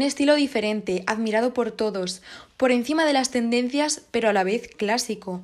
[0.00, 2.22] un estilo diferente, admirado por todos,
[2.56, 5.42] por encima de las tendencias, pero a la vez clásico.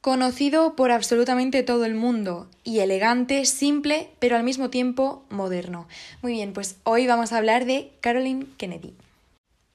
[0.00, 5.88] Conocido por absolutamente todo el mundo y elegante, simple, pero al mismo tiempo moderno.
[6.22, 8.94] Muy bien, pues hoy vamos a hablar de Caroline Kennedy.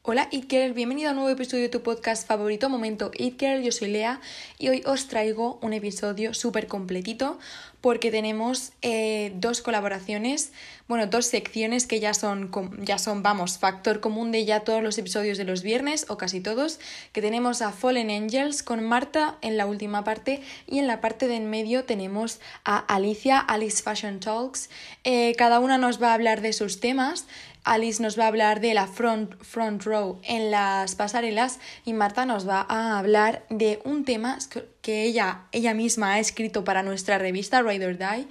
[0.08, 3.64] Hola It Girl, bienvenido a un nuevo episodio de tu podcast favorito, Momento It Girl,
[3.64, 4.22] yo soy Lea
[4.60, 7.40] y hoy os traigo un episodio súper completito
[7.82, 10.52] porque tenemos eh, dos colaboraciones,
[10.88, 12.52] bueno, dos secciones que ya son,
[12.84, 16.40] ya son, vamos, factor común de ya todos los episodios de los viernes o casi
[16.40, 16.80] todos,
[17.12, 21.28] que tenemos a Fallen Angels con Marta en la última parte y en la parte
[21.28, 24.70] de en medio tenemos a Alicia, Alice Fashion Talks,
[25.04, 27.26] eh, cada una nos va a hablar de sus temas.
[27.66, 32.26] Alice nos va a hablar de la front, front row en las pasarelas y Marta
[32.26, 34.38] nos va a hablar de un tema
[34.82, 38.28] que ella, ella misma ha escrito para nuestra revista Ride or Die,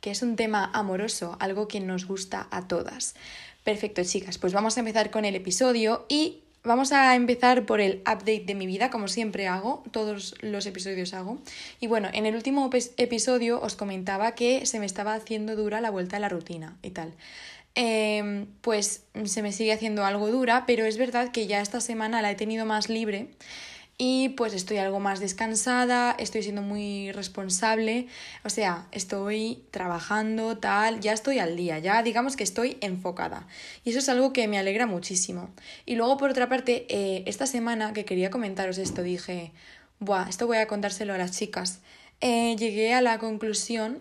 [0.00, 3.14] que es un tema amoroso, algo que nos gusta a todas.
[3.62, 8.00] Perfecto, chicas, pues vamos a empezar con el episodio y Vamos a empezar por el
[8.00, 11.38] update de mi vida, como siempre hago, todos los episodios hago.
[11.80, 15.90] Y bueno, en el último episodio os comentaba que se me estaba haciendo dura la
[15.90, 17.14] vuelta a la rutina y tal.
[17.80, 22.20] Em, pues se me sigue haciendo algo dura, pero es verdad que ya esta semana
[22.22, 23.28] la he tenido más libre
[23.98, 28.08] y pues estoy algo más descansada, estoy siendo muy responsable,
[28.44, 33.46] o sea, estoy trabajando tal, ya estoy al día, ya digamos que estoy enfocada.
[33.84, 35.48] Y eso es algo que me alegra muchísimo.
[35.86, 39.52] Y luego por otra parte, eh, esta semana que quería comentaros esto, dije,
[40.00, 41.78] buah, esto voy a contárselo a las chicas.
[42.20, 44.00] Eh, llegué a la conclusión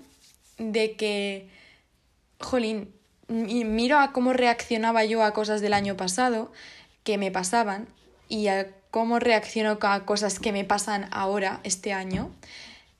[0.58, 1.48] de que,
[2.40, 2.97] jolín,
[3.28, 6.52] miro a cómo reaccionaba yo a cosas del año pasado
[7.04, 7.88] que me pasaban
[8.30, 12.32] y a cómo reacciono a cosas que me pasan ahora, este año,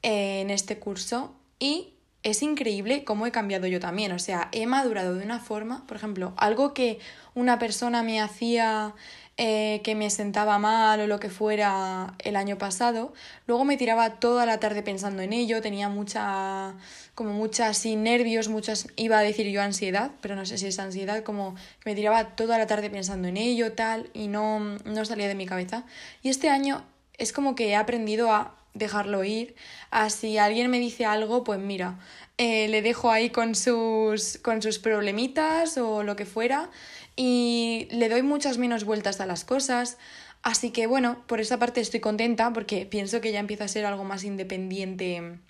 [0.02, 1.34] en este curso.
[1.60, 4.12] Y es increíble cómo he cambiado yo también.
[4.12, 7.00] O sea, he madurado de una forma, por ejemplo, algo que
[7.34, 8.94] una persona me hacía
[9.40, 13.14] eh, que me sentaba mal o lo que fuera el año pasado,
[13.46, 16.74] luego me tiraba toda la tarde pensando en ello, tenía mucha,
[17.14, 20.80] como muchas así nervios, muchas, iba a decir yo ansiedad, pero no sé si es
[20.80, 25.06] ansiedad, como que me tiraba toda la tarde pensando en ello, tal, y no, no
[25.06, 25.84] salía de mi cabeza.
[26.24, 26.84] Y este año
[27.20, 29.56] es como que he aprendido a dejarlo ir,
[29.92, 32.00] a si alguien me dice algo, pues mira,
[32.40, 36.70] eh, le dejo ahí con sus, con sus problemitas o lo que fuera
[37.18, 39.98] y le doy muchas menos vueltas a las cosas.
[40.44, 43.86] Así que bueno, por esa parte estoy contenta porque pienso que ya empieza a ser
[43.86, 45.42] algo más independiente en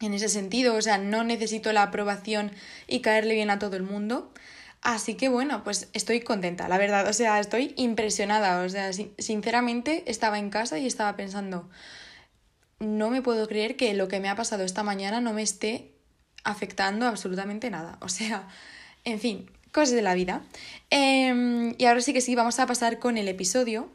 [0.00, 0.74] ese sentido.
[0.74, 2.50] O sea, no necesito la aprobación
[2.88, 4.32] y caerle bien a todo el mundo.
[4.82, 7.06] Así que bueno, pues estoy contenta, la verdad.
[7.08, 8.62] O sea, estoy impresionada.
[8.64, 11.68] O sea, sinceramente estaba en casa y estaba pensando,
[12.80, 15.92] no me puedo creer que lo que me ha pasado esta mañana no me esté
[16.42, 17.98] afectando absolutamente nada.
[18.00, 18.48] O sea,
[19.04, 20.40] en fin, cosas de la vida.
[20.88, 23.90] Em, y ahora sí que sí, vamos a pasar con el episodio.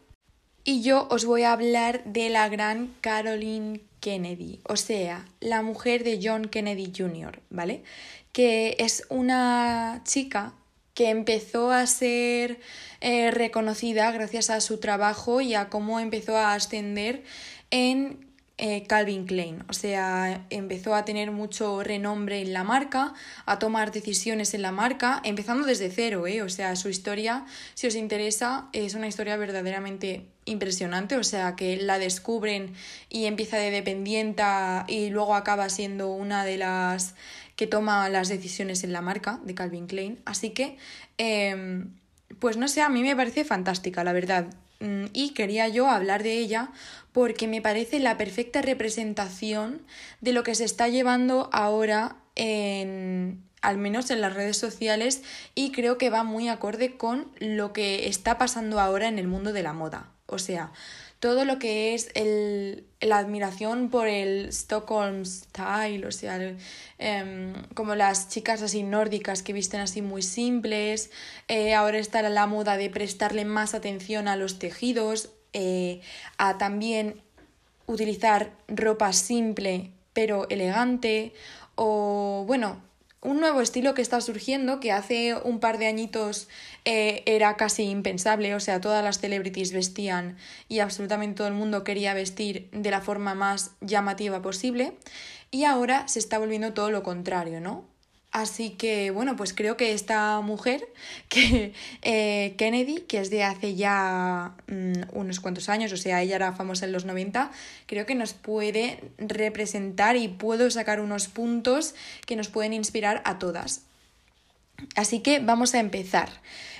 [0.64, 6.04] Y yo os voy a hablar de la gran Caroline Kennedy, o sea, la mujer
[6.04, 7.84] de John Kennedy Jr., ¿vale?
[8.32, 10.54] Que es una chica
[10.94, 12.60] que empezó a ser
[13.00, 17.24] eh, reconocida gracias a su trabajo y a cómo empezó a ascender
[17.72, 18.31] en
[18.64, 19.64] eh, Calvin Klein.
[19.70, 23.16] O sea, empezó a tener mucho renombre en la marca,
[23.48, 26.44] a tomar decisiones en la marca, empezando desde cero, ¿eh?
[26.44, 31.76] O sea, su historia, si os interesa, es una historia verdaderamente impresionante, o sea, que
[31.78, 32.76] la descubren
[33.10, 37.16] y empieza de dependienta y luego acaba siendo una de las
[37.56, 40.20] que toma las decisiones en la marca de Calvin Klein.
[40.24, 40.78] Así que,
[41.18, 41.96] em,
[42.38, 44.54] pues no sé, a mí me parece fantástica, la verdad.
[44.82, 46.72] Mm, y quería yo hablar de ella
[47.12, 49.82] porque me parece la perfecta representación
[50.22, 55.22] de lo que se está llevando ahora en al menos en las redes sociales
[55.56, 59.54] y creo que va muy acorde con lo que está pasando ahora en el mundo
[59.54, 60.12] de la moda.
[60.26, 60.72] O sea,
[61.20, 66.40] todo lo que es el, la admiración por el Stockholm Style, o sea,
[66.98, 71.12] em, como las chicas así nórdicas que visten así muy simples,
[71.48, 76.02] eh, ahora está la moda de prestarle más atención a los tejidos, eh,
[76.38, 77.22] a también
[77.88, 81.34] utilizar ropa simple pero elegante,
[81.76, 82.82] o bueno,
[83.22, 86.50] un nuevo estilo que está surgiendo que hace un par de añitos
[86.86, 90.38] eh, era casi impensable, o sea, todas las celebrities vestían
[90.68, 94.94] y absolutamente todo el mundo quería vestir de la forma más llamativa posible
[95.52, 97.91] y ahora se está volviendo todo lo contrario, ¿no?
[98.32, 100.88] Así que bueno, pues creo que esta mujer,
[101.30, 106.38] que eh, Kennedy, que es de hace ya mm, unos cuantos años, o sea, ella
[106.38, 107.52] era famosa en los 90,
[107.88, 111.94] creo que nos puede representar y puedo sacar unos puntos
[112.26, 113.84] que nos pueden inspirar a todas.
[114.96, 116.30] Así que vamos a empezar.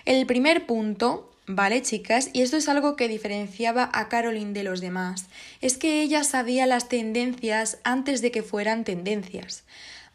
[0.06, 2.30] El primer punto ¿vale, chicas?
[2.34, 5.28] Y esto es algo que diferenciaba a Caroline de los demás.
[5.60, 9.64] Es que ella sabía las tendencias antes de que fueran tendencias,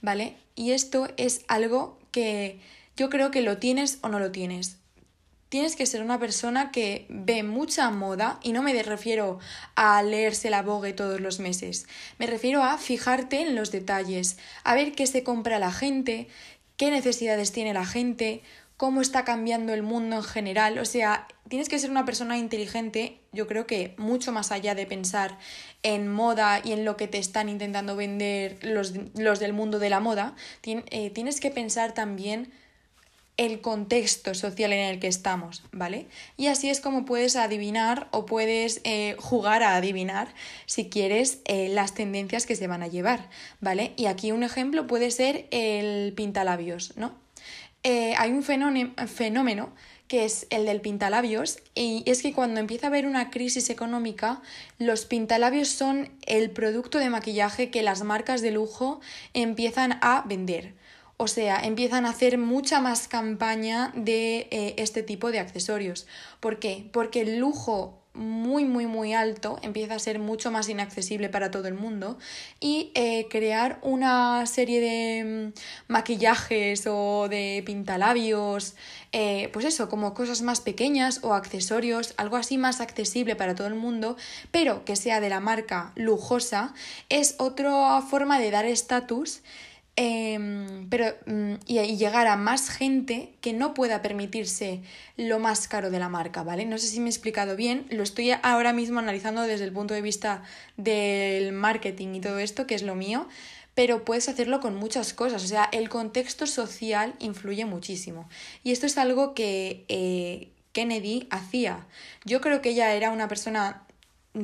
[0.00, 0.36] ¿vale?
[0.54, 2.60] Y esto es algo que
[2.96, 4.78] yo creo que lo tienes o no lo tienes.
[5.48, 9.38] Tienes que ser una persona que ve mucha moda y no me refiero
[9.76, 11.86] a leerse la Vogue todos los meses.
[12.18, 16.26] Me refiero a fijarte en los detalles, a ver qué se compra la gente,
[16.76, 18.42] qué necesidades tiene la gente,
[18.76, 20.78] cómo está cambiando el mundo en general.
[20.78, 24.86] O sea, tienes que ser una persona inteligente, yo creo que mucho más allá de
[24.86, 25.38] pensar
[25.82, 29.90] en moda y en lo que te están intentando vender los, los del mundo de
[29.90, 30.34] la moda,
[30.64, 32.52] eh, tienes que pensar también
[33.36, 36.06] el contexto social en el que estamos, ¿vale?
[36.38, 40.28] Y así es como puedes adivinar o puedes eh, jugar a adivinar,
[40.64, 43.28] si quieres, eh, las tendencias que se van a llevar,
[43.60, 43.92] ¿vale?
[43.96, 47.25] Y aquí un ejemplo puede ser el pintalabios, ¿no?
[47.82, 49.72] Eh, hay un fenómeno
[50.08, 54.40] que es el del pintalabios, y es que cuando empieza a haber una crisis económica,
[54.78, 59.00] los pintalabios son el producto de maquillaje que las marcas de lujo
[59.34, 60.74] empiezan a vender.
[61.16, 66.06] O sea, empiezan a hacer mucha más campaña de eh, este tipo de accesorios.
[66.40, 66.88] ¿Por qué?
[66.92, 71.68] Porque el lujo muy, muy, muy alto empieza a ser mucho más inaccesible para todo
[71.68, 72.18] el mundo.
[72.60, 78.74] Y eh, crear una serie de mm, maquillajes o de pintalabios,
[79.12, 83.66] eh, pues eso, como cosas más pequeñas o accesorios, algo así más accesible para todo
[83.66, 84.16] el mundo,
[84.50, 86.74] pero que sea de la marca lujosa,
[87.08, 89.42] es otra forma de dar estatus
[89.98, 94.82] Em, pero mm, y, llegar a más gente que no pueda permitirse
[95.16, 96.66] lo más caro de la marca, ¿vale?
[96.66, 99.94] No sé si me he explicado bien, lo estoy ahora mismo analizando desde el punto
[99.94, 100.42] de vista
[100.76, 103.26] del marketing y todo esto, que es lo mío,
[103.74, 108.28] pero puedes hacerlo con muchas cosas, o sea, el contexto social influye muchísimo.
[108.64, 111.86] Y esto es algo que eh, Kennedy hacía.
[112.26, 113.86] Yo creo que ella era una persona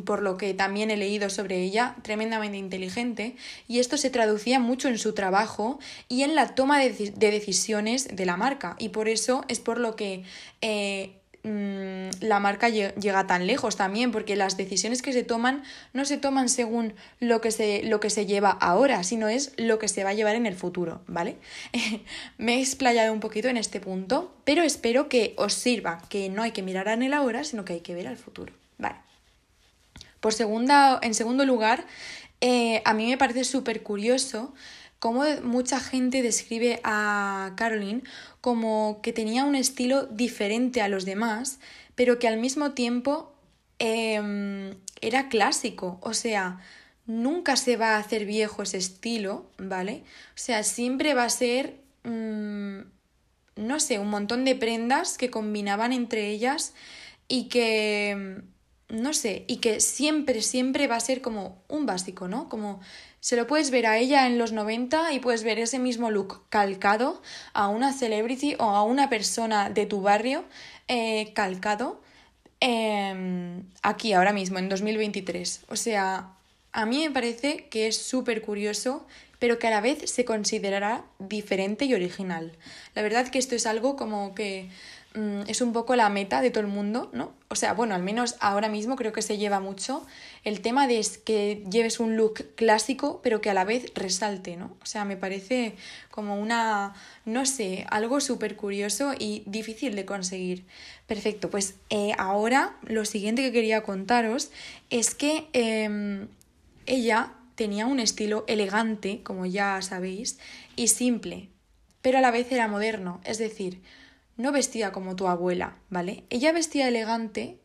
[0.01, 3.37] por lo que también he leído sobre ella, tremendamente inteligente,
[3.69, 5.79] y esto se traducía mucho en su trabajo
[6.09, 9.95] y en la toma de, decisiones de la marca, y por eso es por lo
[9.95, 10.25] que
[10.63, 11.13] eh,
[11.43, 15.63] mm, la marca llega tan lejos también, porque las decisiones que se toman
[15.93, 19.79] no se toman según lo que se, lo que se lleva ahora, sino es lo
[19.79, 21.37] que se va a llevar en el futuro, ¿vale?
[22.39, 26.43] Me he explayado un poquito en este punto, pero espero que os sirva, que no
[26.43, 28.62] hay que mirar en el ahora, sino que hay que ver al futuro.
[30.23, 31.85] Por segunda, en segundo lugar,
[32.41, 34.55] eh, a mí me parece súper curioso
[35.01, 38.05] cómo mucha gente describe a Caroline
[38.41, 41.59] como que tenía un estilo diferente a los demás,
[41.97, 43.35] pero que al mismo tiempo
[43.81, 45.99] em, era clásico.
[46.03, 46.61] O sea,
[47.05, 50.05] nunca se va a hacer viejo ese estilo, ¿vale?
[50.37, 52.79] O sea, siempre va a ser, mm,
[53.57, 56.75] no sé, un montón de prendas que combinaban entre ellas
[57.27, 58.45] y que
[58.93, 62.51] no sé, y que siempre, siempre va a ser como un básico, ¿no?
[62.51, 62.81] Como
[63.21, 66.43] se lo puedes ver a ella en los 90 y puedes ver ese mismo look
[66.51, 67.23] calcado
[67.55, 70.45] a una celebrity o a una persona de tu barrio
[70.89, 72.03] eh, calcado
[72.61, 75.63] em, aquí, ahora mismo, en 2023.
[75.69, 76.35] O sea,
[76.73, 79.07] a mí me parece que es súper curioso
[79.43, 82.53] pero que a la vez se considerará diferente y original.
[82.95, 84.69] La verdad que esto es algo como que
[85.47, 87.33] es un poco la meta de todo el mundo, ¿no?
[87.49, 90.07] O sea, bueno, al menos ahora mismo creo que se lleva mucho
[90.43, 94.77] el tema de que lleves un look clásico, pero que a la vez resalte, ¿no?
[94.83, 95.75] O sea, me parece
[96.11, 96.95] como una,
[97.27, 100.65] no sé, algo súper curioso y difícil de conseguir.
[101.07, 104.51] Perfecto, pues eh, ahora lo siguiente que quería contaros
[104.89, 106.29] es que em,
[106.87, 110.39] ella tenía un estilo elegante, como ya sabéis,
[110.75, 111.51] y simple,
[112.01, 113.83] pero a la vez era moderno, es decir,
[114.37, 116.25] no vestía como tu abuela, ¿vale?
[116.31, 117.59] Ella vestía elegante,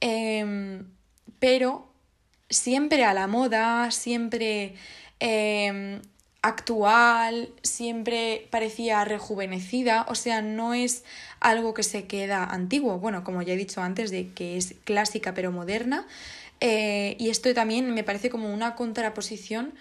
[0.00, 0.86] em,
[1.38, 1.92] pero
[2.50, 4.74] siempre a la moda, siempre
[5.20, 6.00] em,
[6.42, 11.04] actual, siempre parecía rejuvenecida, o sea, no es
[11.40, 15.34] algo que se queda antiguo, bueno, como ya he dicho antes, de que es clásica
[15.34, 16.06] pero moderna,
[16.60, 19.74] eh, y esto también me parece como una contraposición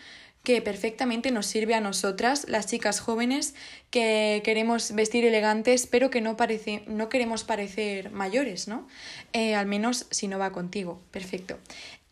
[0.47, 3.53] que perfectamente nos sirve a nosotras, las chicas jóvenes,
[3.89, 8.87] que queremos vestir elegantes, pero que no, parece, no queremos parecer mayores, ¿no?
[9.33, 11.01] Eh, al menos si no va contigo.
[11.11, 11.59] Perfecto.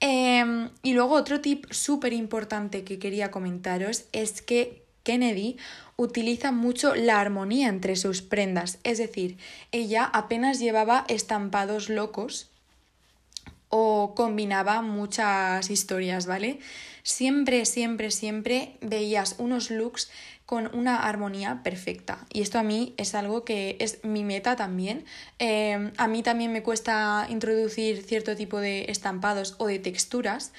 [0.02, 5.56] Em, y luego otro tip súper importante que quería comentaros es que Kennedy
[5.96, 9.38] utiliza mucho la armonía entre sus prendas, es decir,
[9.72, 12.50] ella apenas llevaba estampados locos
[13.70, 16.60] o combinaba muchas historias, ¿vale?
[17.06, 20.10] Siempre, siempre, siempre veías unos looks
[20.46, 22.26] con una armonía perfecta.
[22.32, 25.06] Y esto a mí es algo que es mi meta también.
[25.40, 30.52] Eh, a mí también me cuesta introducir cierto tipo de estampados o de texturas.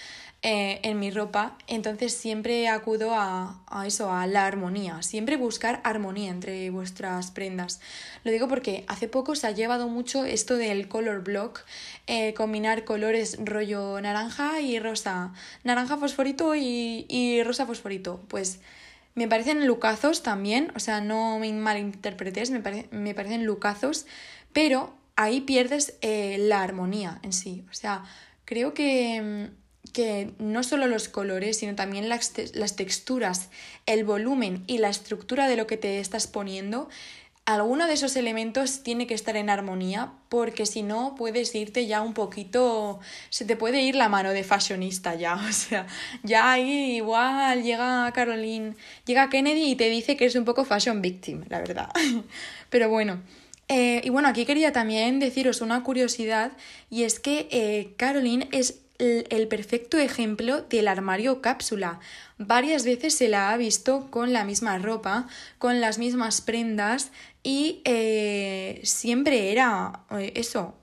[0.42, 5.80] Eh, en mi ropa, entonces siempre acudo a, a, eso, a la armonía, siempre buscar
[5.82, 7.80] armonía entre vuestras prendas.
[8.22, 11.64] Lo digo porque hace poco se ha llevado mucho esto del color block,
[12.06, 15.32] eh, combinar colores rollo naranja y rosa,
[15.64, 18.60] naranja fosforito y, y rosa fosforito, pues...
[19.16, 24.06] Me parecen lucazos también, o sea, no me malinterpretes, me, me parecen lucazos,
[24.52, 27.64] pero ahí pierdes eh, la armonía en sí.
[27.68, 28.04] O sea,
[28.44, 33.48] creo que mm, que no solo los colores, sino también las, las texturas,
[33.86, 36.88] el volumen y la estructura de lo que te estás poniendo,
[37.46, 42.02] alguno de esos elementos tiene que estar en armonía porque si no puedes irte ya
[42.02, 42.98] un poquito,
[43.30, 45.86] se te puede ir la mano de fashionista ya, o sea,
[46.24, 48.74] ya ahí igual llega Caroline,
[49.06, 51.90] llega Kennedy y te dice que es un poco fashion victim, la verdad.
[52.70, 53.22] Pero bueno,
[53.68, 56.52] eh, y bueno, aquí quería también deciros una curiosidad
[56.90, 62.00] y es que eh, Caroline es el perfecto ejemplo del armario cápsula.
[62.38, 65.26] Varias veces se la ha visto con la misma ropa,
[65.58, 67.10] con las mismas prendas
[67.42, 70.74] y eh, siempre era eh, eso,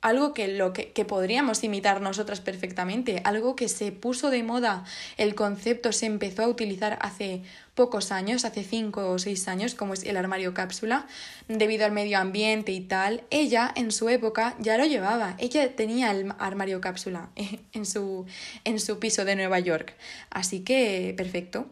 [0.00, 4.84] algo que, lo que, que, podríamos imitar nosotras perfectamente, algo que se puso de moda,
[5.16, 7.42] el concepto se empezó a utilizar hace
[7.74, 11.06] pocos años, hace cinco o seis años, como es el armario cápsula,
[11.48, 13.24] debido al medio ambiente y tal.
[13.30, 17.30] Ella en su época ya lo llevaba, ella tenía el armario cápsula
[17.72, 18.26] en su,
[18.64, 19.94] en su piso de Nueva York.
[20.30, 21.66] Así que, perfecto.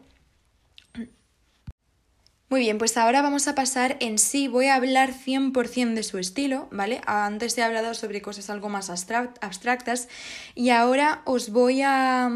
[2.51, 6.17] Muy bien, pues ahora vamos a pasar en sí, voy a hablar 100% de su
[6.17, 6.99] estilo, ¿vale?
[7.05, 10.09] Antes he hablado sobre cosas algo más abstractas
[10.53, 12.29] y ahora os voy a,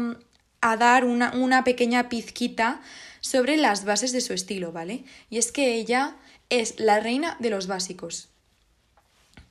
[0.62, 2.80] a dar una, una, pequeña pizquita
[3.26, 5.04] sobre las bases de su estilo, ¿vale?
[5.30, 6.16] Y es que ella
[6.48, 8.28] es la reina de los básicos.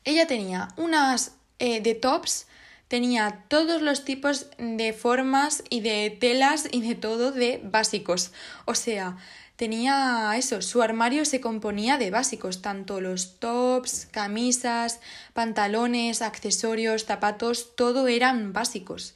[0.06, 2.48] Ella tenía unas eh, de tops,
[2.88, 8.32] tenía todos los tipos de formas y de telas y de todo de básicos.
[8.64, 9.18] O sea,
[9.58, 15.02] tenía eso, su armario se componía de básicos, tanto los tops, camisas,
[15.34, 19.16] pantalones, accesorios, zapatos, todo eran básicos.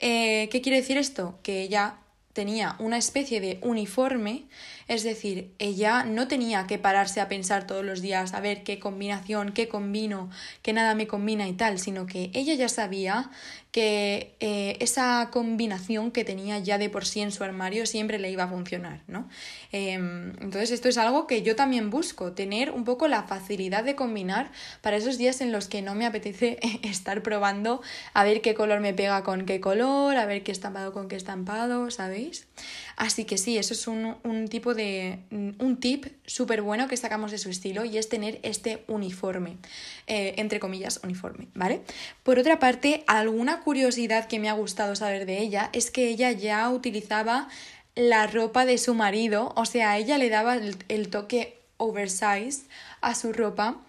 [0.00, 1.38] Eh, ¿Qué quiere decir esto?
[1.42, 1.99] Que ella
[2.32, 4.46] tenía una especie de uniforme,
[4.90, 8.80] es decir, ella no tenía que pararse a pensar todos los días a ver qué
[8.80, 10.30] combinación, qué combino,
[10.62, 13.30] qué nada me combina y tal, sino que ella ya sabía
[13.70, 18.32] que eh, esa combinación que tenía ya de por sí en su armario siempre le
[18.32, 19.28] iba a funcionar, ¿no?
[19.70, 23.94] Em, entonces esto es algo que yo también busco, tener un poco la facilidad de
[23.94, 27.80] combinar para esos días en los que no me apetece estar probando
[28.12, 31.14] a ver qué color me pega con qué color, a ver qué estampado con qué
[31.14, 32.48] estampado, ¿sabéis?
[33.00, 35.20] Así que sí, eso es un, un tipo de.
[35.30, 39.56] un tip súper bueno que sacamos de su estilo y es tener este uniforme.
[40.06, 41.80] Eh, entre comillas, uniforme, ¿vale?
[42.22, 46.30] Por otra parte, alguna curiosidad que me ha gustado saber de ella es que ella
[46.32, 47.48] ya utilizaba
[47.94, 52.64] la ropa de su marido, o sea, ella le daba el toque oversize
[53.00, 53.80] a su ropa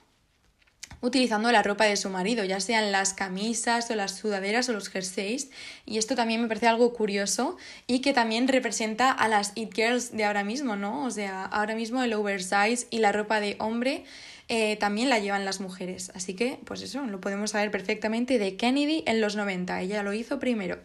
[1.01, 4.89] utilizando la ropa de su marido, ya sean las camisas o las sudaderas o los
[4.89, 5.49] jerseys.
[5.85, 10.15] Y esto también me parece algo curioso y que también representa a las It Girls
[10.15, 11.05] de ahora mismo, ¿no?
[11.05, 14.05] O sea, ahora mismo el oversize y la ropa de hombre
[14.47, 16.11] eh, también la llevan las mujeres.
[16.13, 19.81] Así que, pues eso, lo podemos saber perfectamente de Kennedy en los 90.
[19.81, 20.77] Ella lo hizo primero.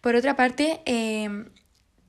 [0.00, 1.28] Por otra parte, eh,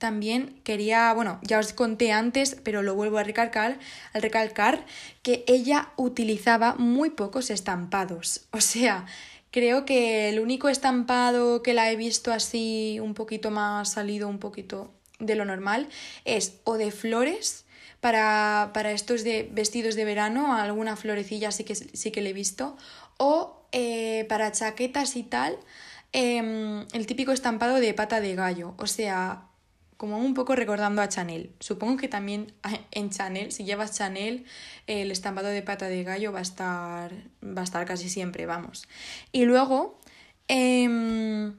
[0.01, 3.77] también quería, bueno, ya os conté antes, pero lo vuelvo a recalcar,
[4.13, 4.83] al recalcar
[5.21, 8.47] que ella utilizaba muy pocos estampados.
[8.51, 9.05] O sea,
[9.51, 14.39] creo que el único estampado que la he visto así un poquito más salido, un
[14.39, 15.87] poquito de lo normal,
[16.25, 17.65] es o de flores
[17.99, 22.33] para, para estos de vestidos de verano, alguna florecilla sí que, sí que le he
[22.33, 22.75] visto,
[23.17, 25.59] o eh, para chaquetas y tal,
[26.11, 28.73] em, el típico estampado de pata de gallo.
[28.79, 29.50] O sea,
[30.01, 31.51] como un poco recordando a Chanel.
[31.59, 32.53] Supongo que también
[32.89, 34.45] en Chanel, si llevas Chanel,
[34.87, 38.87] el estampado de pata de gallo va a estar, va a estar casi siempre, vamos.
[39.31, 39.99] Y luego,
[40.47, 41.53] em,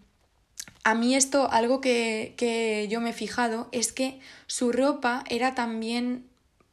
[0.82, 4.18] a mí esto, algo que, que yo me he fijado, es que
[4.48, 6.26] su ropa era también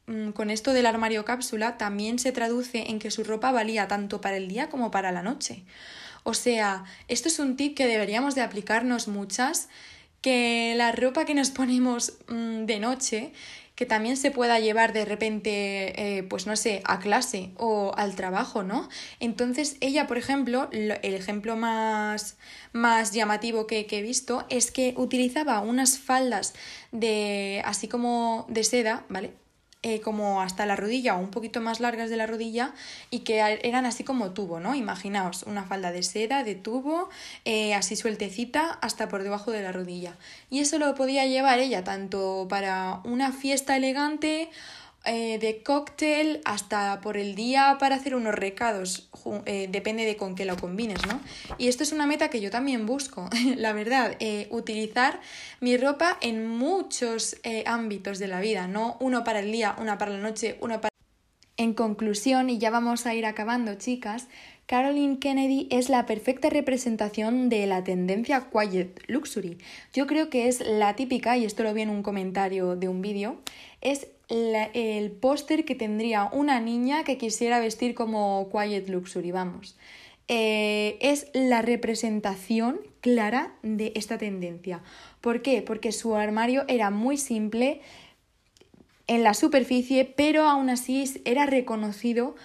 [0.08, 4.20] mm, con esto del armario cápsula también se traduce en que su ropa valía tanto
[4.20, 5.64] para el día como para la noche.
[6.24, 9.68] O sea, esto es un tip que deberíamos de aplicarnos muchas
[10.20, 13.32] que la ropa que nos ponemos mm, de noche,
[13.74, 18.14] que también se pueda llevar de repente, eh, pues no sé, a clase o al
[18.14, 18.90] trabajo, ¿no?
[19.20, 22.36] Entonces ella, por ejemplo, el ejemplo más,
[22.72, 26.52] más llamativo que, que he visto es que utilizaba unas faldas
[26.92, 29.39] de así como de seda, ¿vale?
[29.82, 32.74] Eh, como hasta la rodilla o un poquito más largas de la rodilla
[33.08, 34.74] y que eran así como tubo, ¿no?
[34.74, 37.08] Imaginaos una falda de seda, de tubo,
[37.46, 40.18] eh, así sueltecita hasta por debajo de la rodilla.
[40.50, 44.50] Y eso lo podía llevar ella tanto para una fiesta elegante
[45.06, 49.08] eh, de cóctel hasta por el día para hacer unos recados,
[49.46, 51.20] eh, depende de con qué lo combines, ¿no?
[51.56, 55.20] Y esto es una meta que yo también busco, la verdad, eh, utilizar
[55.60, 60.12] mi ropa en muchos ámbitos de la vida, no uno para el día, una para
[60.12, 60.90] la noche, una para...
[61.56, 64.28] En conclusión, y ya vamos a ir acabando, chicas,
[64.70, 69.58] Caroline Kennedy es la perfecta representación de la tendencia quiet luxury.
[69.92, 73.02] Yo creo que es la típica, y esto lo vi en un comentario de un
[73.02, 73.40] vídeo,
[73.80, 79.76] es el póster que tendría una niña que quisiera vestir como Quiet Luxury, vamos.
[80.28, 84.82] Eh, es la representación clara de esta tendencia.
[85.20, 85.60] ¿Por qué?
[85.62, 87.80] Porque su armario era muy simple
[89.08, 92.36] en la superficie, pero aún así era reconocido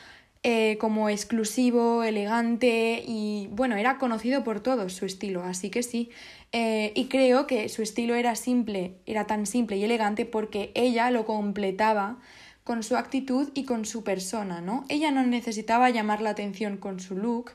[0.47, 6.11] eh, como exclusivo, elegante y bueno, era conocido por todos su estilo, así que sí.
[6.51, 11.09] Eh, y creo que su estilo era simple, era tan simple y elegante porque ella
[11.09, 12.19] lo completaba
[12.63, 14.85] con su actitud y con su persona, ¿no?
[14.87, 17.53] Ella no necesitaba llamar la atención con su look,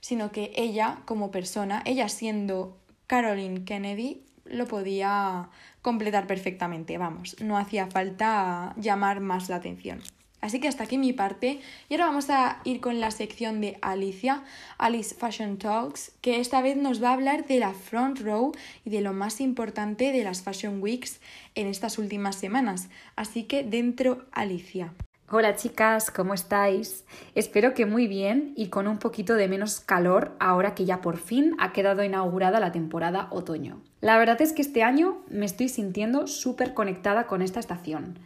[0.00, 5.48] sino que ella como persona, ella siendo Caroline Kennedy, lo podía
[5.80, 10.00] completar perfectamente, vamos, no hacía falta llamar más la atención.
[10.42, 13.78] Así que hasta aquí mi parte y ahora vamos a ir con la sección de
[13.80, 14.42] Alicia,
[14.76, 18.50] Alice Fashion Talks, que esta vez nos va a hablar de la front row
[18.84, 21.20] y de lo más importante de las Fashion Weeks
[21.54, 22.88] en estas últimas semanas.
[23.14, 24.92] Así que dentro Alicia.
[25.30, 27.04] Hola chicas, ¿cómo estáis?
[27.36, 31.18] Espero que muy bien y con un poquito de menos calor ahora que ya por
[31.18, 33.80] fin ha quedado inaugurada la temporada otoño.
[34.00, 38.18] La verdad es que este año me estoy sintiendo súper conectada con esta estación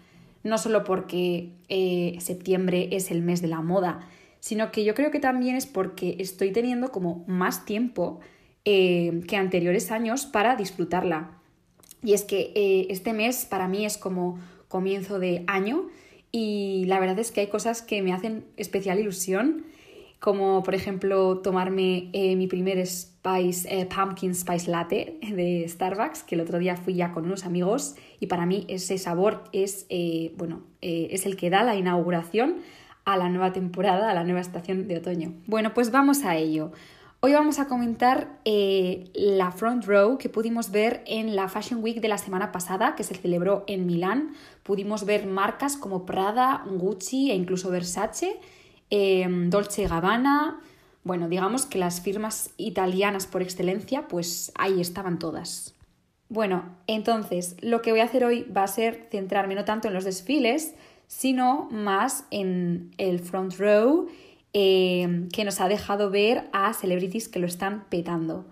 [0.43, 4.09] no solo porque eh, septiembre es el mes de la moda,
[4.41, 8.21] sino que yo creo que también es porque estoy teniendo como más tiempo
[8.65, 11.31] eh, que anteriores años para disfrutarla.
[12.03, 15.89] Y es que eh, este mes para mí es como comienzo de año
[16.31, 19.65] y la verdad es que hay cosas que me hacen especial ilusión
[20.27, 26.35] como por ejemplo tomarme eh, mi primer spice, eh, pumpkin spice latte de Starbucks, que
[26.35, 30.35] el otro día fui ya con unos amigos y para mí ese sabor es, eh,
[30.37, 32.57] bueno, es el que da la inauguración
[33.05, 35.33] a la nueva temporada, a la nueva estación de otoño.
[35.47, 36.73] Bueno, pues vamos a ello.
[37.21, 42.09] Hoy vamos a comentar la front row que pudimos ver en la Fashion Week de
[42.09, 44.33] la semana pasada, que se celebró en Milán.
[44.65, 48.41] Pudimos ver marcas como Prada, Gucci e incluso Versace
[48.91, 50.61] Em, Dolce Gabbana,
[51.03, 55.75] bueno, digamos que las firmas italianas por excelencia, pues ahí estaban todas.
[56.29, 59.95] Bueno, entonces lo que voy a hacer hoy va a ser centrarme no tanto en
[59.95, 60.75] los desfiles,
[61.07, 64.09] sino más en el front row
[64.53, 68.45] em, que nos ha dejado ver a celebrities que lo están petando.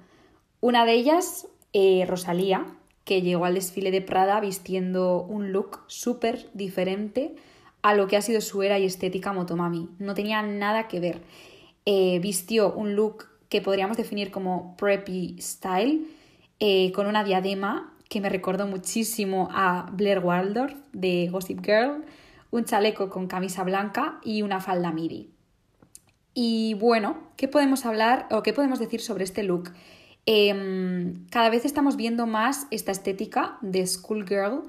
[0.61, 2.67] Una de ellas, eh, Rosalía,
[3.05, 7.35] que llegó al desfile de Prada vistiendo un look súper diferente
[7.85, 9.91] a lo que ha sido su era y estética Motomami.
[9.99, 11.21] No tenía nada que ver.
[11.85, 16.07] Eh, vistió un look que podríamos definir como preppy style,
[16.61, 22.07] eh, con una diadema que me recordó muchísimo a Blair Waldorf de Gossip Girl,
[22.51, 25.29] un chaleco con camisa blanca y una falda midi.
[26.33, 29.75] Y bueno, ¿qué podemos hablar o qué podemos decir sobre este look?
[30.25, 34.63] Em, cada vez estamos viendo más esta estética de schoolgirl,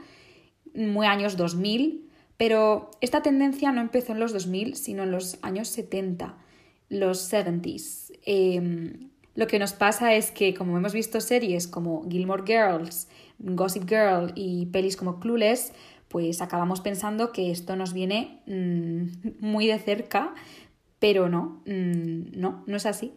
[0.73, 2.04] muy años 2000,
[2.37, 6.37] pero esta tendencia no empezó en los 2000, sino en los años 70,
[6.89, 8.11] los 70s.
[8.23, 13.07] Em, lo que nos pasa es que, como hemos visto series como Gilmore Girls,
[13.39, 15.73] Gossip Girl y pelis como Clueless,
[16.07, 20.33] pues acabamos pensando que esto nos viene mm, muy de cerca,
[20.99, 23.13] pero no, mm, no, no es así.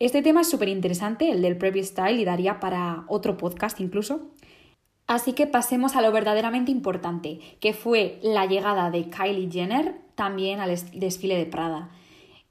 [0.00, 4.32] Este tema es súper interesante, el del preview style, y daría para otro podcast incluso,
[5.06, 10.60] Así que pasemos a lo verdaderamente importante, que fue la llegada de Kylie Jenner también
[10.60, 11.90] al desfile de Prada,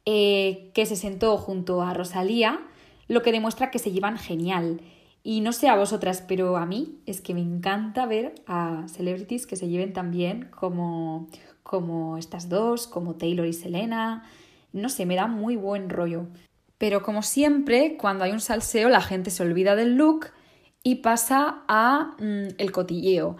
[0.05, 2.59] eh, que se sentó junto a Rosalía,
[3.07, 4.81] lo que demuestra que se llevan genial.
[5.23, 9.47] Y no sé a vosotras, pero a mí es que me encanta ver a celebrities
[9.47, 11.27] que se lleven tan bien como,
[11.63, 14.23] como estas dos, como Taylor y Selena.
[14.73, 16.27] No sé, me da muy buen rollo.
[16.77, 20.27] Pero como siempre, cuando hay un salseo, la gente se olvida del look
[20.83, 23.37] y pasa a mm, el cotilleo.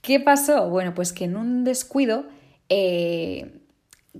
[0.00, 0.68] ¿Qué pasó?
[0.68, 2.26] Bueno, pues que en un descuido
[2.68, 3.60] eh,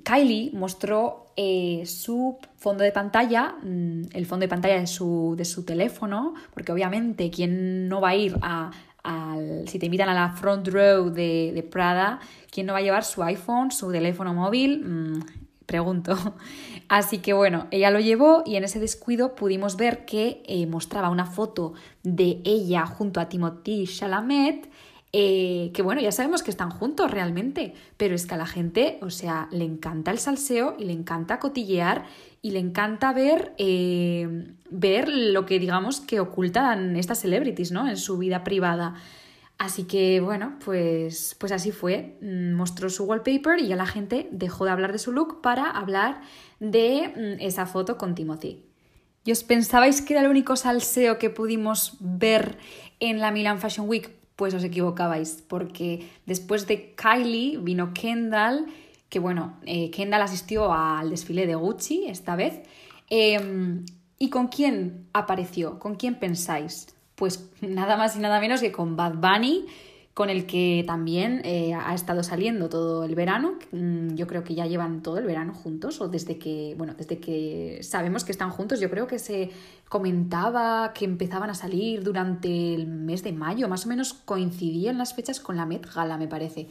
[0.04, 5.44] Kylie mostró eh, su fondo de pantalla, mm, el fondo de pantalla de su, de
[5.44, 8.70] su teléfono, porque obviamente quien no va a ir a,
[9.02, 12.20] al, si te invitan a la front row de, de, Prada,
[12.50, 14.84] ¿quién no va a llevar su iPhone, su teléfono móvil?
[14.84, 15.20] Mm,
[15.66, 16.16] pregunto.
[16.88, 21.10] Así que bueno, ella lo llevó y en ese descuido pudimos ver que eh, mostraba
[21.10, 24.68] una foto de ella junto a Timothy Chalamet
[25.14, 28.98] eh, que bueno, ya sabemos que están juntos realmente, pero es que a la gente,
[29.02, 32.06] o sea, le encanta el salseo y le encanta cotillear
[32.40, 37.88] y le encanta ver, eh, ver lo que digamos que ocultan estas celebrities, ¿no?
[37.88, 38.94] En su vida privada.
[39.58, 42.18] Así que bueno, pues, pues así fue.
[42.20, 45.70] Mm, mostró su wallpaper y ya la gente dejó de hablar de su look para
[45.70, 46.20] hablar
[46.58, 48.64] de mm, esa foto con Timothy.
[49.24, 52.58] ¿Y os pensabais que era el único salseo que pudimos ver
[52.98, 54.22] en la Milan Fashion Week?
[54.36, 58.66] pues os equivocabais, porque después de Kylie vino Kendall,
[59.08, 62.60] que bueno, eh, Kendall asistió al desfile de Gucci esta vez.
[63.08, 63.84] Em,
[64.18, 65.78] ¿Y con quién apareció?
[65.78, 66.88] ¿Con quién pensáis?
[67.22, 69.66] Pues nada más y nada menos que con Bad Bunny,
[70.12, 73.60] con el que también eh, ha estado saliendo todo el verano.
[73.70, 77.20] Mm, yo creo que ya llevan todo el verano juntos, o desde que, bueno, desde
[77.20, 79.52] que sabemos que están juntos, yo creo que se
[79.88, 85.14] comentaba que empezaban a salir durante el mes de mayo, más o menos coincidían las
[85.14, 86.66] fechas con la Met Gala, me parece.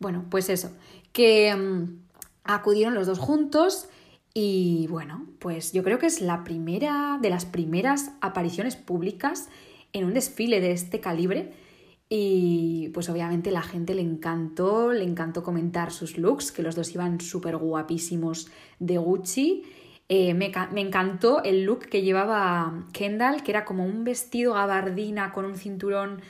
[0.00, 0.70] Bueno, pues eso,
[1.14, 1.96] que mm,
[2.44, 3.88] acudieron los dos juntos.
[4.34, 9.48] Y bueno, pues yo creo que es la primera de las primeras apariciones públicas
[9.94, 11.52] en un desfile de este calibre
[12.08, 16.94] y pues obviamente la gente le encantó, le encantó comentar sus looks, que los dos
[16.94, 19.62] iban súper guapísimos de Gucci.
[20.08, 25.46] Eh, me, encantó el look que llevaba Kendall, que era como un vestido gabardina con
[25.46, 26.20] un cinturón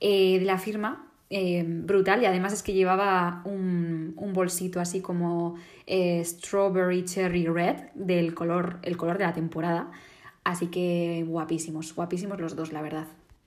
[0.00, 5.00] eh, de la firma, eh, brutal, y además es que llevaba un, un bolsito así
[5.00, 5.56] como
[5.88, 9.90] strawberry cherry red del color, el color de la temporada.
[10.44, 13.06] Así que guapísimos, guapísimos los dos, la verdad.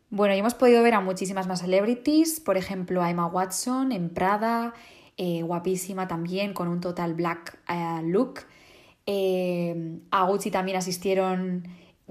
[0.10, 4.10] Bueno, y hemos podido ver a muchísimas más celebrities, por ejemplo a Emma Watson en
[4.10, 4.74] Prada,
[5.18, 8.42] eh, guapísima también, con un total black eh, look.
[9.06, 11.64] Eh, a Gucci también asistieron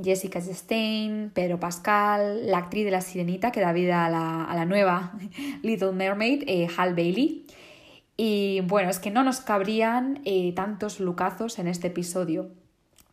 [0.02, 5.12] Jessica Chastain, Pedro Pascal, la actriz de La Sirenita que da vida a la nueva
[5.62, 7.46] Little Mermaid, Hal Bailey.
[8.18, 10.22] Y bueno, es que no nos cabrían
[10.54, 12.50] tantos lucazos en este episodio.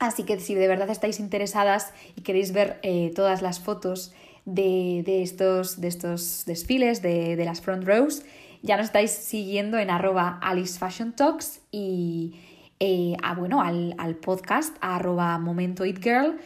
[0.03, 2.79] Así que si de verdad estáis interesadas y queréis ver
[3.15, 4.13] todas las fotos
[4.45, 8.23] de, estos, de estos desfiles, de, las front rows.
[8.61, 12.35] Ya nos estáis siguiendo en arroba Alice Fashion Talks y
[12.79, 16.37] eh, bueno, al, podcast arroba Momento It Girl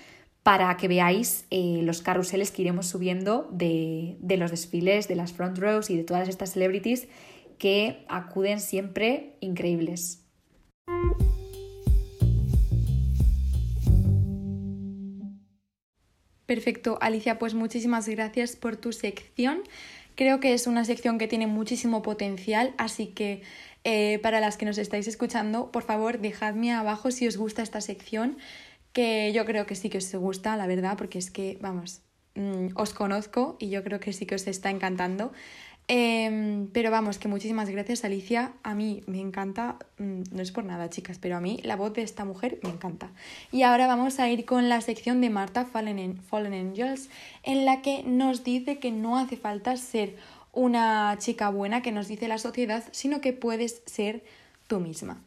[0.43, 5.33] para que veáis eh, los carruseles que iremos subiendo de, de los desfiles, de las
[5.33, 7.07] front rows y de todas estas celebrities
[7.57, 10.23] que acuden siempre increíbles.
[16.47, 19.63] Perfecto, Alicia, pues muchísimas gracias por tu sección.
[20.15, 23.41] Creo que es una sección que tiene muchísimo potencial, así que
[23.83, 27.81] eh, para las que nos estáis escuchando, por favor, dejadme abajo si os gusta esta
[27.81, 28.37] sección,
[28.93, 32.01] que yo creo que sí que os gusta, la verdad, porque es que, vamos,
[32.35, 35.33] mm, os conozco y yo creo que sí que os está encantando.
[35.89, 38.51] Em, pero vamos, que muchísimas gracias Alicia.
[38.63, 41.93] A mí me encanta, mm, no es por nada chicas, pero a mí la voz
[41.93, 43.11] de esta mujer me encanta.
[43.53, 47.09] Y ahora vamos a ir con la sección de Marta Fallen, Fallen Angels,
[47.43, 50.17] en la que nos dice que no hace falta ser
[50.51, 54.23] una chica buena que nos dice la sociedad, sino que puedes ser
[54.67, 55.21] tú misma.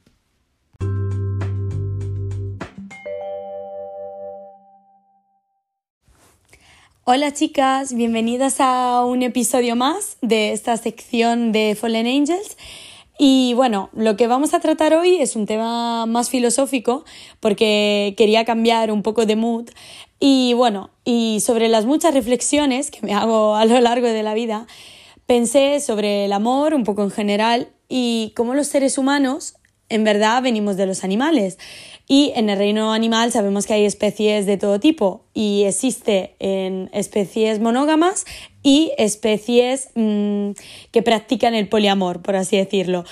[7.13, 12.57] Hola chicas, bienvenidas a un episodio más de esta sección de Fallen Angels.
[13.19, 17.05] Y bueno, lo que vamos a tratar hoy es un tema más filosófico
[17.41, 19.71] porque quería cambiar un poco de mood.
[20.21, 24.35] Y bueno, y sobre las muchas reflexiones que me hago a lo largo de la
[24.35, 24.69] vida,
[25.27, 29.55] pensé sobre el amor un poco en general y cómo los seres humanos
[29.89, 31.59] en verdad venimos de los animales.
[32.13, 36.91] Y en el reino animal sabemos que hay especies de todo tipo y existe en
[36.93, 38.25] especies monógamas
[38.65, 40.51] y especies mm,
[40.91, 43.05] que practican el poliamor, por así decirlo.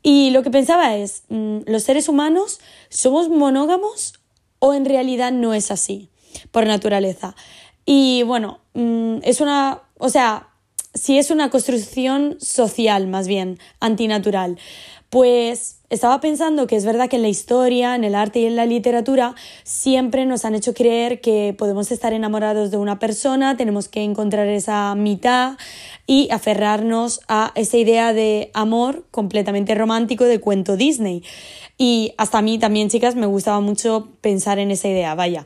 [0.00, 4.14] Y lo que pensaba es, mm, ¿los seres humanos somos monógamos
[4.60, 6.08] o en realidad no es así
[6.52, 7.34] por naturaleza?
[7.84, 10.50] Y bueno, mm, es una, o sea,
[10.94, 14.58] si es una construcción social, más bien, antinatural.
[15.10, 18.56] Pues estaba pensando que es verdad que en la historia, en el arte y en
[18.56, 23.88] la literatura siempre nos han hecho creer que podemos estar enamorados de una persona, tenemos
[23.88, 25.58] que encontrar esa mitad
[26.06, 31.22] y aferrarnos a esa idea de amor completamente romántico de cuento Disney.
[31.78, 35.44] Y hasta a mí también, chicas, me gustaba mucho pensar en esa idea, vaya.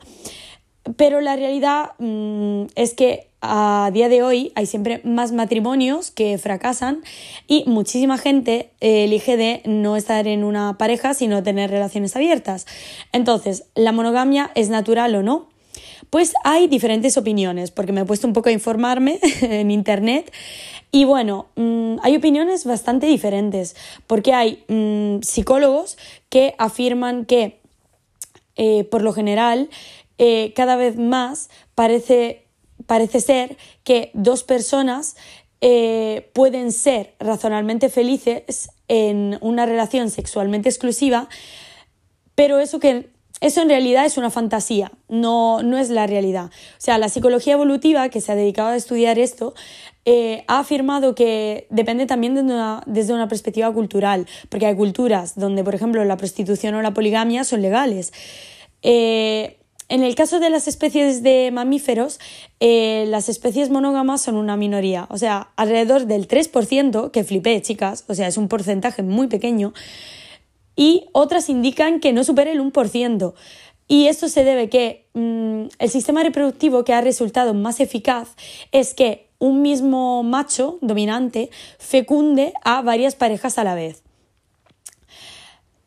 [0.97, 6.37] Pero la realidad mm, es que a día de hoy hay siempre más matrimonios que
[6.37, 7.03] fracasan
[7.47, 12.67] y muchísima gente elige de no estar en una pareja sino tener relaciones abiertas.
[13.11, 15.49] Entonces, ¿la monogamia es natural o no?
[16.09, 20.31] Pues hay diferentes opiniones, porque me he puesto un poco a informarme en internet
[20.91, 23.75] y bueno, mm, hay opiniones bastante diferentes,
[24.07, 25.97] porque hay mm, psicólogos
[26.29, 27.59] que afirman que
[28.57, 29.69] eh, por lo general
[30.17, 32.43] eh, cada vez más parece
[32.91, 35.15] parece ser que dos personas
[35.61, 41.29] eh, pueden ser razonablemente felices en una relación sexualmente exclusiva,
[42.35, 46.47] pero eso que eso en realidad es una fantasía, no, no es la realidad.
[46.47, 49.53] O sea, la psicología evolutiva, que se ha dedicado a estudiar esto,
[50.03, 52.35] eh, ha afirmado que depende también
[52.87, 57.45] desde una perspectiva cultural, porque hay culturas donde, por ejemplo, la prostitución o la poligamia
[57.45, 58.11] son legales.
[58.81, 59.60] Eh,
[59.91, 62.17] en el caso de las especies de mamíferos,
[62.61, 68.05] eh, las especies monógamas son una minoría, o sea, alrededor del 3%, que flipé, chicas,
[68.07, 69.73] o sea, es un porcentaje muy pequeño,
[70.77, 73.33] y otras indican que no supera el 1%.
[73.89, 78.29] Y esto se debe que mm, el sistema reproductivo que ha resultado más eficaz
[78.71, 81.49] es que un mismo macho dominante
[81.79, 84.03] fecunde a varias parejas a la vez.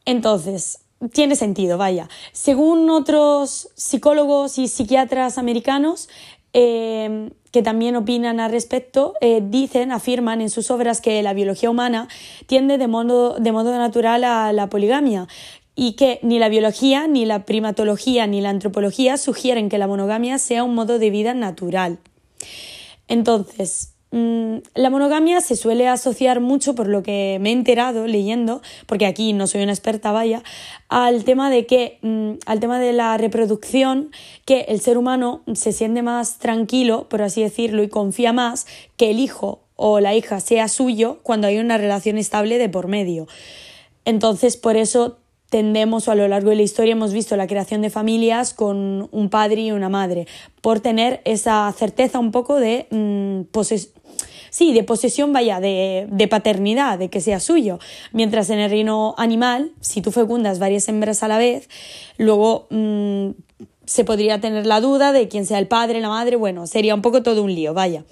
[0.05, 2.09] Entonces, tiene sentido, vaya.
[2.33, 6.09] Según otros psicólogos y psiquiatras americanos,
[6.53, 11.71] eh, que también opinan al respecto, eh, dicen, afirman en sus obras que la biología
[11.71, 12.09] humana
[12.47, 15.29] tiende de modo, de modo natural a la poligamia
[15.77, 20.38] y que ni la biología, ni la primatología, ni la antropología sugieren que la monogamia
[20.38, 21.99] sea un modo de vida natural.
[23.09, 23.93] Entonces,
[24.74, 29.33] la monogamia se suele asociar mucho, por lo que me he enterado leyendo, porque aquí
[29.33, 30.42] no soy una experta, vaya,
[30.88, 34.11] al tema de que, mm, al tema de la reproducción,
[34.44, 39.11] que el ser humano se siente más tranquilo, por así decirlo, y confía más que
[39.11, 43.27] el hijo o la hija sea suyo cuando hay una relación estable de por medio.
[44.05, 45.18] Entonces, por eso
[45.50, 49.09] tendemos o a lo largo de la historia hemos visto la creación de familias con
[49.12, 50.26] un padre y una madre,
[50.61, 53.42] por tener esa certeza un poco de mm,
[54.50, 57.78] sí, de posesión, vaya, de, de, paternidad, de que sea suyo.
[58.12, 61.68] Mientras en el reino animal, si tú fecundas varias hembras a la vez,
[62.18, 63.30] luego mm,
[63.85, 67.02] se podría tener la duda de quién sea el padre, la madre, bueno, sería un
[67.02, 68.04] poco todo un lío, vaya.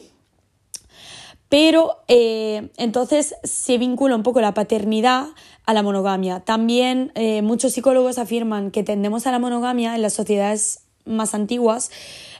[1.48, 5.26] Pero eh, entonces se vincula un poco la paternidad
[5.64, 6.40] a la monogamia.
[6.40, 11.90] También eh, muchos psicólogos afirman que tendemos a la monogamia en las sociedades más antiguas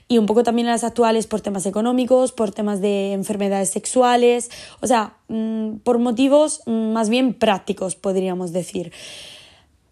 [0.08, 4.50] y un poco también en las actuales por temas económicos, por temas de enfermedades sexuales,
[4.80, 8.92] o sea, mm, por motivos mm, más bien prácticos, podríamos decir.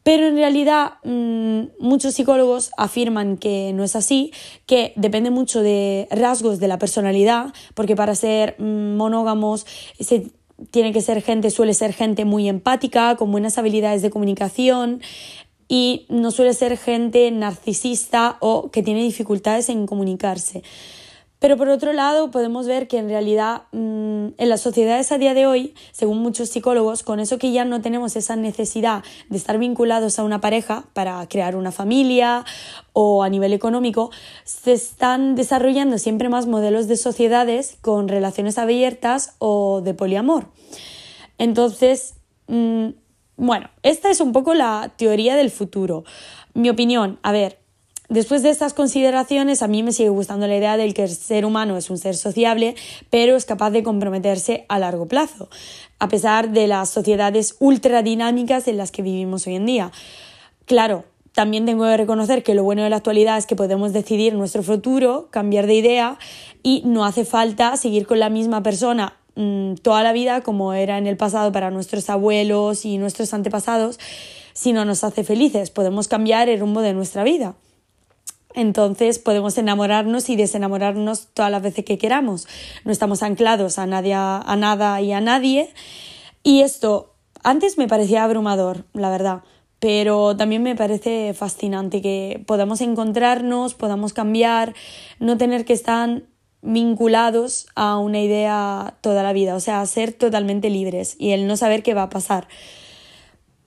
[0.03, 4.33] Pero en realidad mm, muchos psicólogos afirman que no es así,
[4.67, 9.67] que depende mucho de rasgos de la personalidad, porque para ser monógamos
[9.99, 10.27] se
[10.71, 15.01] tiene que ser gente, suele ser gente muy empática, con buenas habilidades de comunicación
[15.69, 20.63] y no suele ser gente narcisista o que tiene dificultades en comunicarse.
[21.41, 25.33] Pero por otro lado, podemos ver que en realidad mm, en las sociedades a día
[25.33, 29.59] de hoy, según muchos psicólogos, con eso que ya no tenemos esa necesidad de estar
[29.59, 32.45] vinculados a una pareja para crear una familia
[32.93, 34.11] o a nivel económico,
[34.45, 40.49] se están desarrollando siempre más modelos de sociedades con relaciones abiertas o de poliamor.
[41.39, 42.17] Entonces,
[42.49, 42.89] mm,
[43.39, 46.05] bueno, esta es un poco la teoría del futuro.
[46.53, 47.61] Mi opinión, a ver,
[48.11, 51.47] Después de estas consideraciones, a mí me sigue gustando la idea del que el ser
[51.47, 52.75] humano es un ser sociable,
[53.09, 55.49] pero es capaz de comprometerse a largo plazo,
[56.01, 59.93] a pesar de las sociedades ultradinámicas en las que vivimos hoy en día.
[60.65, 64.35] Claro, también tengo que reconocer que lo bueno de la actualidad es que podemos decidir
[64.35, 66.19] nuestro futuro, cambiar de idea
[66.65, 70.99] y no hace falta seguir con la misma persona mm, toda la vida como era
[70.99, 74.01] en el pasado para nuestros abuelos y nuestros antepasados,
[74.53, 75.71] si no nos hace felices.
[75.71, 77.55] Podemos cambiar el rumbo de nuestra vida.
[78.55, 82.49] Entonces podemos enamorarnos y desenamorarnos todas las veces que queramos.
[82.85, 85.73] No estamos anclados a, nadie, a nada y a nadie.
[86.43, 89.43] Y esto antes me parecía abrumador, la verdad,
[89.79, 94.75] pero también me parece fascinante que podamos encontrarnos, podamos cambiar,
[95.19, 96.23] no tener que estar
[96.63, 101.57] vinculados a una idea toda la vida, o sea, ser totalmente libres y el no
[101.57, 102.47] saber qué va a pasar.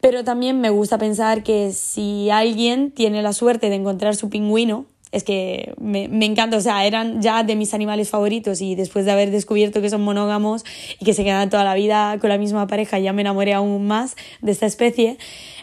[0.04, 4.86] Pero también me gusta pensar que si alguien tiene la suerte de encontrar su pingüino,
[5.14, 9.12] es que me, encanta, o sea, eran ya de mis animales favoritos y después de
[9.12, 10.66] haber descubierto que son monógamos
[11.00, 13.88] y que se quedan toda la vida con la misma pareja, ya me enamoré aún
[13.88, 15.18] más de esta especie.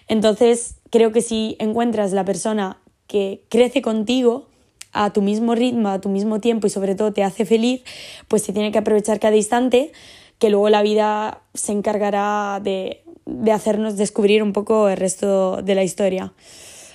[0.08, 4.46] Entonces, creo que si encuentras la persona que crece contigo,
[4.94, 7.82] a tu mismo ritmo, a tu mismo tiempo y sobre todo te hace feliz,
[8.26, 9.92] pues se tiene que aprovechar cada instante,
[10.38, 15.74] que luego la vida se encargará de, de hacernos descubrir un poco el resto de
[15.74, 16.32] la historia.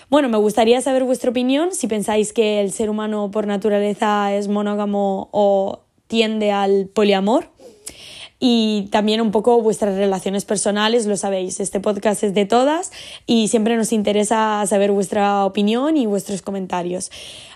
[0.09, 4.47] Bueno, me gustaría saber vuestra opinión, si pensáis que el ser humano por naturaleza es
[4.47, 7.49] monógamo o tiende al poliamor
[8.39, 12.91] y también un poco vuestras relaciones personales, lo sabéis, este podcast es de todas
[13.25, 17.11] y siempre nos interesa saber vuestra opinión y vuestros comentarios.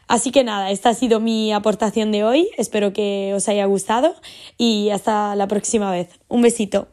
[0.08, 4.16] Así que nada, esta ha sido mi aportación de hoy, espero que os haya gustado
[4.58, 6.10] y hasta la próxima vez.
[6.28, 6.88] Un besito.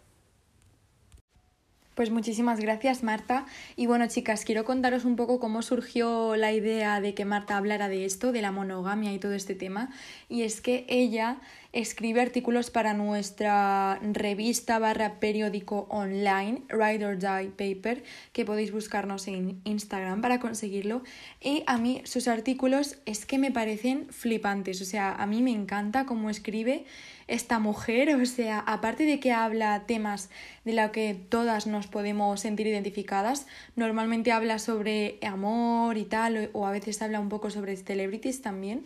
[1.97, 3.47] Pues muchísimas gracias Marta.
[3.75, 7.89] Y bueno chicas, quiero contaros un poco cómo surgió la idea de que Marta hablara
[7.89, 9.89] de esto, de la monogamia y todo este tema.
[10.29, 11.39] Y es que ella
[11.77, 19.29] escribe artículos para nuestra revista barra periódico online, Ride or Die Paper, que podéis buscarnos
[19.29, 21.03] en Instagram para conseguirlo.
[21.39, 25.51] Y a mí sus artículos es que me parecen flipantes, o sea, a mí me
[25.51, 26.87] encanta cómo escribe
[27.29, 30.31] esta mujer, o sea, aparte de que habla temas
[30.65, 36.67] de los que todas nos podemos sentir identificadas, normalmente habla sobre amor y tal, o
[36.67, 38.83] a veces habla un poco sobre celebrities también,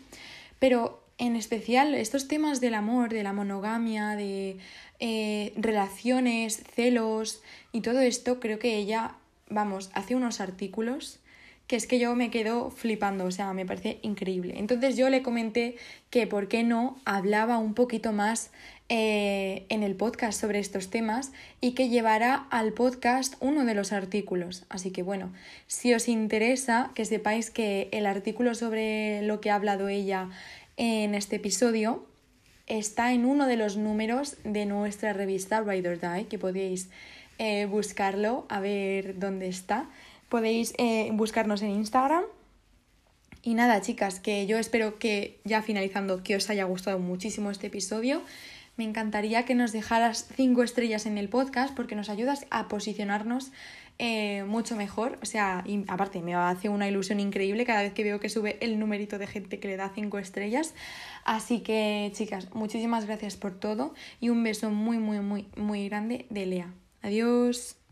[0.59, 4.57] pero en especial estos temas del amor, de la monogamia, de
[4.99, 9.17] eh, relaciones, celos y todo esto, creo que ella,
[9.49, 11.21] vamos, hace unos artículos
[11.67, 14.55] que es que yo me quedo flipando, o sea, me parece increíble.
[14.57, 15.77] Entonces yo le comenté
[16.11, 18.51] que por qué no hablaba un poquito más
[18.89, 21.31] eh, en el podcast sobre estos temas
[21.61, 24.65] y que llevara al podcast uno de los artículos.
[24.69, 25.33] Así que bueno,
[25.69, 30.29] si os interesa que sepáis que el artículo sobre lo que ha hablado ella
[30.81, 32.07] en este episodio
[32.67, 36.89] está en uno de los números de nuestra revista Ride or Die, que podéis
[37.37, 39.91] eh, buscarlo a ver dónde está.
[40.31, 42.25] Podéis eh, buscarnos en Instagram.
[43.43, 47.67] Y nada, chicas, que yo espero que ya finalizando que os haya gustado muchísimo este
[47.67, 48.23] episodio.
[48.79, 53.53] Me encantaría que nos dejaras cinco estrellas en el podcast porque nos ayudas a posicionarnos
[54.03, 55.19] eh, mucho mejor.
[55.23, 58.57] O sea, y aparte me hace una ilusión increíble cada vez que veo que sube
[58.61, 60.75] el numerito de gente que le da 5 estrellas.
[61.25, 66.27] Así que, chicas, muchísimas gracias por todo y un beso muy, muy, muy, muy grande
[66.31, 66.75] de Lea.
[67.03, 67.80] Adiós.